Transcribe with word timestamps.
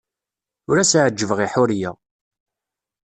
Ur 0.69 0.77
as-ɛejjbeɣ 0.77 1.39
i 1.45 1.47
Ḥuriya. 1.53 1.91